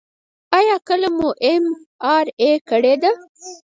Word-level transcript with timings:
ایا 0.57 0.75
کله 0.87 1.09
مو 1.17 1.29
ام 1.51 1.65
آر 2.15 2.25
آی 2.47 2.51
کړې 2.69 2.93
ده؟ 3.01 3.11